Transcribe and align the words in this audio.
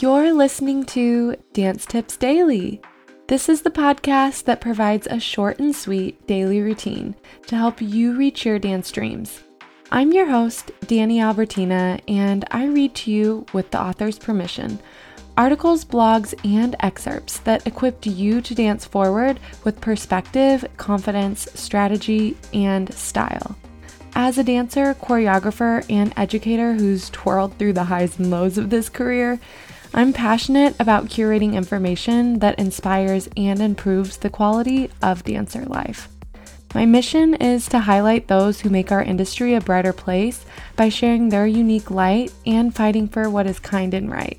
You're 0.00 0.32
listening 0.32 0.84
to 0.86 1.34
Dance 1.52 1.84
Tips 1.84 2.16
Daily. 2.16 2.80
This 3.26 3.48
is 3.48 3.62
the 3.62 3.70
podcast 3.70 4.44
that 4.44 4.60
provides 4.60 5.08
a 5.08 5.18
short 5.18 5.58
and 5.58 5.74
sweet 5.74 6.24
daily 6.28 6.60
routine 6.60 7.16
to 7.48 7.56
help 7.56 7.82
you 7.82 8.16
reach 8.16 8.46
your 8.46 8.60
dance 8.60 8.92
dreams. 8.92 9.42
I'm 9.90 10.12
your 10.12 10.26
host, 10.26 10.70
Danny 10.86 11.20
Albertina, 11.20 11.98
and 12.06 12.44
I 12.52 12.66
read 12.66 12.94
to 12.94 13.10
you, 13.10 13.44
with 13.52 13.72
the 13.72 13.82
author's 13.82 14.20
permission, 14.20 14.78
articles, 15.36 15.84
blogs, 15.84 16.32
and 16.44 16.76
excerpts 16.78 17.40
that 17.40 17.66
equip 17.66 18.06
you 18.06 18.40
to 18.40 18.54
dance 18.54 18.84
forward 18.84 19.40
with 19.64 19.80
perspective, 19.80 20.64
confidence, 20.76 21.48
strategy, 21.54 22.36
and 22.54 22.94
style. 22.94 23.58
As 24.14 24.38
a 24.38 24.44
dancer, 24.44 24.94
choreographer, 24.94 25.84
and 25.90 26.12
educator 26.16 26.74
who's 26.74 27.10
twirled 27.10 27.58
through 27.58 27.72
the 27.72 27.84
highs 27.84 28.18
and 28.18 28.30
lows 28.30 28.58
of 28.58 28.70
this 28.70 28.88
career, 28.88 29.40
I'm 29.94 30.12
passionate 30.12 30.76
about 30.78 31.06
curating 31.06 31.54
information 31.54 32.40
that 32.40 32.58
inspires 32.58 33.28
and 33.36 33.60
improves 33.60 34.18
the 34.18 34.30
quality 34.30 34.90
of 35.02 35.24
dancer 35.24 35.64
life. 35.64 36.08
My 36.74 36.84
mission 36.84 37.34
is 37.34 37.66
to 37.70 37.80
highlight 37.80 38.28
those 38.28 38.60
who 38.60 38.68
make 38.68 38.92
our 38.92 39.02
industry 39.02 39.54
a 39.54 39.60
brighter 39.60 39.94
place 39.94 40.44
by 40.76 40.90
sharing 40.90 41.30
their 41.30 41.46
unique 41.46 41.90
light 41.90 42.32
and 42.44 42.74
fighting 42.74 43.08
for 43.08 43.30
what 43.30 43.46
is 43.46 43.58
kind 43.58 43.94
and 43.94 44.10
right. 44.10 44.38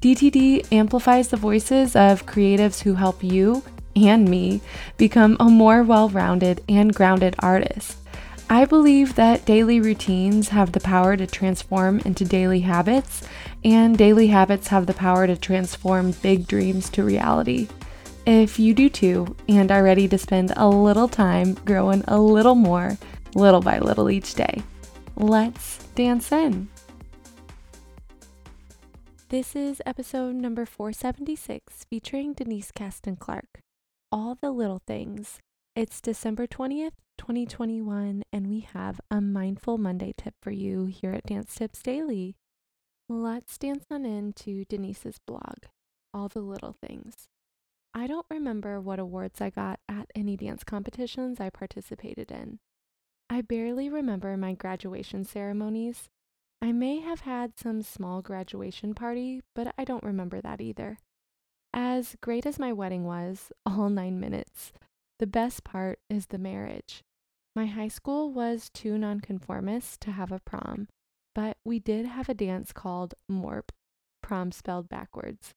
DTD 0.00 0.72
amplifies 0.72 1.28
the 1.28 1.36
voices 1.36 1.96
of 1.96 2.26
creatives 2.26 2.82
who 2.82 2.94
help 2.94 3.24
you 3.24 3.64
and 3.96 4.28
me 4.28 4.60
become 4.96 5.36
a 5.40 5.44
more 5.44 5.82
well 5.82 6.08
rounded 6.08 6.62
and 6.68 6.94
grounded 6.94 7.34
artist. 7.40 7.98
I 8.48 8.64
believe 8.64 9.16
that 9.16 9.44
daily 9.44 9.80
routines 9.80 10.50
have 10.50 10.70
the 10.70 10.78
power 10.78 11.16
to 11.16 11.26
transform 11.26 11.98
into 12.00 12.24
daily 12.24 12.60
habits, 12.60 13.26
and 13.64 13.98
daily 13.98 14.28
habits 14.28 14.68
have 14.68 14.86
the 14.86 14.94
power 14.94 15.26
to 15.26 15.36
transform 15.36 16.12
big 16.22 16.46
dreams 16.46 16.88
to 16.90 17.02
reality. 17.02 17.66
If 18.24 18.60
you 18.60 18.72
do 18.72 18.88
too, 18.88 19.34
and 19.48 19.72
are 19.72 19.82
ready 19.82 20.06
to 20.06 20.16
spend 20.16 20.52
a 20.56 20.68
little 20.68 21.08
time 21.08 21.54
growing 21.64 22.04
a 22.06 22.20
little 22.20 22.54
more, 22.54 22.96
little 23.34 23.60
by 23.60 23.80
little 23.80 24.10
each 24.10 24.34
day, 24.34 24.62
let's 25.16 25.78
dance 25.96 26.30
in. 26.30 26.68
This 29.28 29.56
is 29.56 29.82
episode 29.84 30.36
number 30.36 30.66
476 30.66 31.84
featuring 31.90 32.32
Denise 32.32 32.70
Caston 32.70 33.16
Clark. 33.16 33.58
All 34.12 34.36
the 34.40 34.52
Little 34.52 34.80
Things. 34.86 35.40
It's 35.76 36.00
December 36.00 36.46
20th, 36.46 36.94
2021, 37.18 38.22
and 38.32 38.46
we 38.46 38.60
have 38.60 38.98
a 39.10 39.20
Mindful 39.20 39.76
Monday 39.76 40.14
tip 40.16 40.32
for 40.40 40.50
you 40.50 40.86
here 40.86 41.12
at 41.12 41.26
Dance 41.26 41.54
Tips 41.54 41.82
Daily. 41.82 42.34
Let's 43.10 43.58
dance 43.58 43.84
on 43.90 44.06
into 44.06 44.64
Denise's 44.64 45.18
blog, 45.26 45.66
All 46.14 46.28
the 46.28 46.40
Little 46.40 46.74
Things. 46.80 47.28
I 47.92 48.06
don't 48.06 48.24
remember 48.30 48.80
what 48.80 48.98
awards 48.98 49.42
I 49.42 49.50
got 49.50 49.78
at 49.86 50.10
any 50.14 50.34
dance 50.34 50.64
competitions 50.64 51.40
I 51.40 51.50
participated 51.50 52.30
in. 52.30 52.58
I 53.28 53.42
barely 53.42 53.90
remember 53.90 54.34
my 54.38 54.54
graduation 54.54 55.24
ceremonies, 55.24 56.08
I 56.62 56.72
may 56.72 57.00
have 57.00 57.20
had 57.20 57.58
some 57.58 57.82
small 57.82 58.22
graduation 58.22 58.94
party, 58.94 59.42
but 59.54 59.74
I 59.76 59.84
don't 59.84 60.04
remember 60.04 60.40
that 60.40 60.62
either. 60.62 60.96
As 61.74 62.16
great 62.22 62.46
as 62.46 62.58
my 62.58 62.72
wedding 62.72 63.04
was, 63.04 63.52
all 63.66 63.90
nine 63.90 64.18
minutes, 64.18 64.72
the 65.18 65.26
best 65.26 65.64
part 65.64 65.98
is 66.10 66.26
the 66.26 66.38
marriage. 66.38 67.02
My 67.54 67.66
high 67.66 67.88
school 67.88 68.30
was 68.30 68.68
too 68.68 68.98
nonconformist 68.98 70.00
to 70.02 70.12
have 70.12 70.30
a 70.30 70.40
prom, 70.40 70.88
but 71.34 71.56
we 71.64 71.78
did 71.78 72.06
have 72.06 72.28
a 72.28 72.34
dance 72.34 72.72
called 72.72 73.14
MORP, 73.30 73.70
prom 74.22 74.52
spelled 74.52 74.88
backwards. 74.88 75.54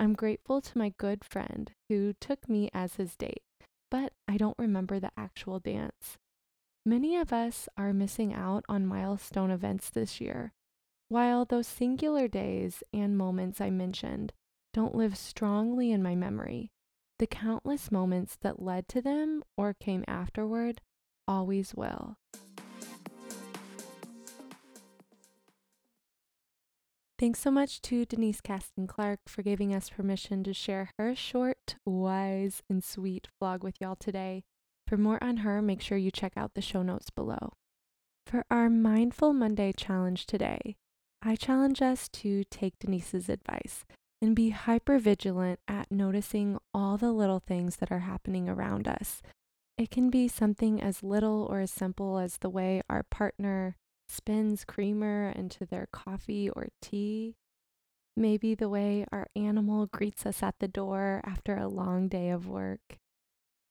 I'm 0.00 0.14
grateful 0.14 0.60
to 0.62 0.78
my 0.78 0.94
good 0.98 1.24
friend 1.24 1.70
who 1.88 2.14
took 2.20 2.48
me 2.48 2.70
as 2.72 2.96
his 2.96 3.14
date, 3.16 3.42
but 3.90 4.14
I 4.26 4.36
don't 4.36 4.58
remember 4.58 4.98
the 4.98 5.12
actual 5.16 5.60
dance. 5.60 6.16
Many 6.84 7.16
of 7.16 7.32
us 7.32 7.68
are 7.76 7.92
missing 7.92 8.34
out 8.34 8.64
on 8.68 8.86
milestone 8.86 9.52
events 9.52 9.90
this 9.90 10.20
year. 10.20 10.52
While 11.08 11.44
those 11.44 11.68
singular 11.68 12.26
days 12.26 12.82
and 12.92 13.16
moments 13.16 13.60
I 13.60 13.70
mentioned 13.70 14.32
don't 14.74 14.94
live 14.94 15.16
strongly 15.16 15.92
in 15.92 16.02
my 16.02 16.16
memory, 16.16 16.71
the 17.22 17.26
countless 17.28 17.92
moments 17.92 18.36
that 18.42 18.60
led 18.60 18.88
to 18.88 19.00
them 19.00 19.44
or 19.56 19.72
came 19.72 20.02
afterward 20.08 20.80
always 21.28 21.72
will. 21.72 22.16
Thanks 27.20 27.38
so 27.38 27.52
much 27.52 27.80
to 27.82 28.04
Denise 28.04 28.40
Caston 28.40 28.88
Clark 28.88 29.20
for 29.28 29.44
giving 29.44 29.72
us 29.72 29.88
permission 29.88 30.42
to 30.42 30.52
share 30.52 30.90
her 30.98 31.14
short, 31.14 31.76
wise, 31.86 32.60
and 32.68 32.82
sweet 32.82 33.28
vlog 33.40 33.62
with 33.62 33.80
y'all 33.80 33.94
today. 33.94 34.42
For 34.88 34.96
more 34.96 35.22
on 35.22 35.38
her, 35.38 35.62
make 35.62 35.80
sure 35.80 35.96
you 35.96 36.10
check 36.10 36.32
out 36.36 36.54
the 36.54 36.60
show 36.60 36.82
notes 36.82 37.10
below. 37.10 37.52
For 38.26 38.44
our 38.50 38.68
Mindful 38.68 39.32
Monday 39.32 39.72
challenge 39.76 40.26
today, 40.26 40.74
I 41.22 41.36
challenge 41.36 41.80
us 41.82 42.08
to 42.14 42.42
take 42.50 42.80
Denise's 42.80 43.28
advice 43.28 43.84
and 44.22 44.36
be 44.36 44.50
hyper 44.50 45.00
vigilant 45.00 45.58
at 45.66 45.90
noticing 45.90 46.56
all 46.72 46.96
the 46.96 47.10
little 47.10 47.40
things 47.40 47.76
that 47.76 47.90
are 47.90 47.98
happening 47.98 48.48
around 48.48 48.86
us. 48.86 49.20
It 49.76 49.90
can 49.90 50.10
be 50.10 50.28
something 50.28 50.80
as 50.80 51.02
little 51.02 51.44
or 51.50 51.58
as 51.58 51.72
simple 51.72 52.18
as 52.18 52.38
the 52.38 52.48
way 52.48 52.82
our 52.88 53.02
partner 53.02 53.76
spins 54.08 54.64
creamer 54.64 55.32
into 55.34 55.66
their 55.66 55.88
coffee 55.92 56.48
or 56.48 56.68
tea. 56.80 57.34
Maybe 58.16 58.54
the 58.54 58.68
way 58.68 59.06
our 59.10 59.26
animal 59.34 59.86
greets 59.86 60.24
us 60.24 60.40
at 60.40 60.54
the 60.60 60.68
door 60.68 61.20
after 61.24 61.56
a 61.56 61.66
long 61.66 62.06
day 62.06 62.30
of 62.30 62.46
work. 62.46 62.98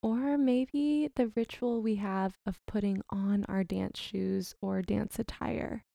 Or 0.03 0.37
maybe 0.37 1.09
the 1.15 1.31
ritual 1.35 1.81
we 1.81 1.95
have 1.95 2.37
of 2.45 2.59
putting 2.67 3.03
on 3.09 3.45
our 3.47 3.63
dance 3.63 3.99
shoes 3.99 4.53
or 4.61 4.81
dance 4.81 5.17
attire. 5.17 5.85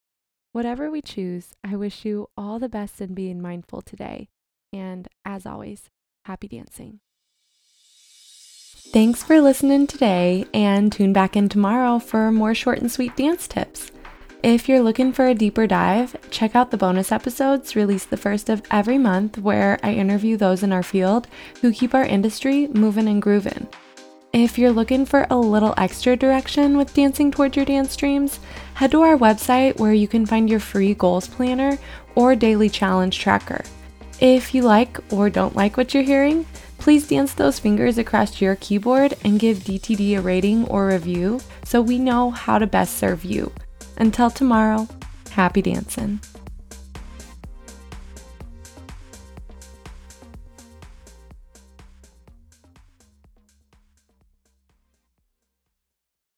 Whatever 0.52 0.90
we 0.90 1.02
choose, 1.02 1.52
I 1.62 1.76
wish 1.76 2.06
you 2.06 2.28
all 2.38 2.58
the 2.58 2.68
best 2.70 3.02
in 3.02 3.12
being 3.12 3.42
mindful 3.42 3.82
today. 3.82 4.28
And 4.76 5.08
as 5.24 5.46
always, 5.46 5.88
happy 6.24 6.48
dancing. 6.48 7.00
Thanks 8.92 9.22
for 9.22 9.40
listening 9.40 9.86
today, 9.86 10.44
and 10.54 10.92
tune 10.92 11.12
back 11.12 11.36
in 11.36 11.48
tomorrow 11.48 11.98
for 11.98 12.30
more 12.30 12.54
short 12.54 12.78
and 12.78 12.92
sweet 12.92 13.16
dance 13.16 13.48
tips. 13.48 13.90
If 14.42 14.68
you're 14.68 14.82
looking 14.82 15.12
for 15.12 15.26
a 15.26 15.34
deeper 15.34 15.66
dive, 15.66 16.14
check 16.30 16.54
out 16.54 16.70
the 16.70 16.76
bonus 16.76 17.10
episodes 17.10 17.74
released 17.74 18.10
the 18.10 18.16
first 18.16 18.48
of 18.48 18.62
every 18.70 18.98
month 18.98 19.38
where 19.38 19.78
I 19.82 19.92
interview 19.92 20.36
those 20.36 20.62
in 20.62 20.72
our 20.72 20.82
field 20.82 21.26
who 21.62 21.72
keep 21.72 21.94
our 21.94 22.04
industry 22.04 22.68
moving 22.68 23.08
and 23.08 23.20
grooving. 23.20 23.66
If 24.32 24.58
you're 24.58 24.72
looking 24.72 25.06
for 25.06 25.26
a 25.30 25.36
little 25.36 25.74
extra 25.78 26.16
direction 26.16 26.76
with 26.76 26.94
dancing 26.94 27.30
towards 27.30 27.56
your 27.56 27.64
dance 27.64 27.96
dreams, 27.96 28.38
head 28.74 28.90
to 28.90 29.00
our 29.00 29.16
website 29.16 29.78
where 29.80 29.94
you 29.94 30.06
can 30.06 30.26
find 30.26 30.50
your 30.50 30.60
free 30.60 30.94
goals 30.94 31.26
planner 31.26 31.78
or 32.14 32.36
daily 32.36 32.68
challenge 32.68 33.18
tracker. 33.18 33.62
If 34.20 34.54
you 34.54 34.62
like 34.62 34.98
or 35.12 35.28
don't 35.28 35.54
like 35.54 35.76
what 35.76 35.92
you're 35.92 36.02
hearing, 36.02 36.46
please 36.78 37.08
dance 37.08 37.34
those 37.34 37.58
fingers 37.58 37.98
across 37.98 38.40
your 38.40 38.56
keyboard 38.56 39.14
and 39.24 39.38
give 39.38 39.58
DTD 39.58 40.16
a 40.16 40.22
rating 40.22 40.66
or 40.68 40.86
review 40.86 41.40
so 41.64 41.82
we 41.82 41.98
know 41.98 42.30
how 42.30 42.58
to 42.58 42.66
best 42.66 42.96
serve 42.96 43.24
you. 43.24 43.52
Until 43.98 44.30
tomorrow, 44.30 44.88
happy 45.32 45.60
dancing. 45.60 46.20